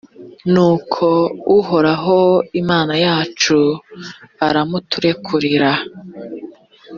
nuko 0.53 1.07
uhoraho 1.57 2.17
imana 2.61 2.93
yacu 3.05 3.57
aramuturekurira 4.47 5.71